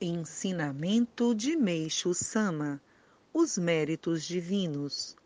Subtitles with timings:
[0.00, 2.80] Ensinamento de Meixo Sama
[3.34, 5.16] Os Méritos Divinos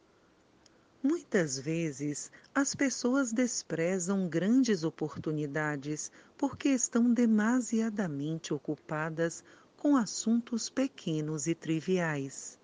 [1.03, 9.45] Muitas vezes as pessoas desprezam grandes oportunidades porque estão demasiadamente ocupadas
[9.77, 12.59] com assuntos pequenos e triviais.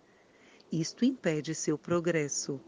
[0.73, 2.59] Isto impede seu progresso.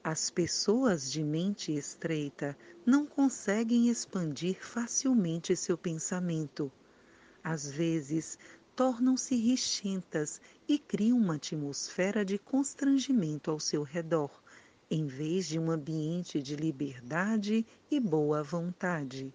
[0.00, 6.70] As pessoas de mente estreita não conseguem expandir facilmente seu pensamento
[7.44, 8.38] às vezes
[8.74, 14.42] tornam-se rixentas e criam uma atmosfera de constrangimento ao seu redor,
[14.90, 19.32] em vez de um ambiente de liberdade e boa vontade.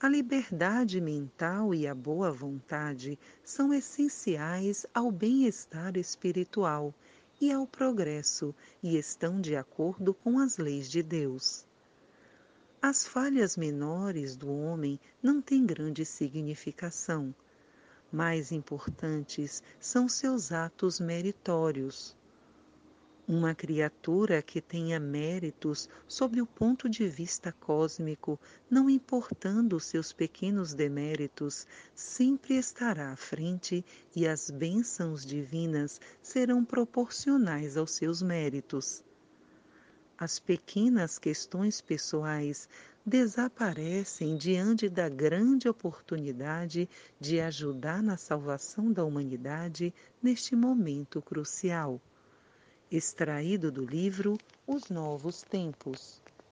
[0.00, 6.94] A liberdade mental e a boa vontade são essenciais ao bem-estar espiritual
[7.40, 11.65] e ao progresso e estão de acordo com as leis de Deus.
[12.88, 17.34] As falhas menores do homem não têm grande significação.
[18.12, 22.16] Mais importantes são seus atos meritórios.
[23.26, 28.38] Uma criatura que tenha méritos sob o ponto de vista cósmico,
[28.70, 37.76] não importando seus pequenos deméritos, sempre estará à frente e as bênçãos divinas serão proporcionais
[37.76, 39.02] aos seus méritos
[40.18, 42.68] as pequenas questões pessoais
[43.04, 46.88] desaparecem diante da grande oportunidade
[47.20, 52.00] de ajudar na salvação da humanidade neste momento crucial.
[52.90, 56.22] Extraído do livro Os Novos Tempos.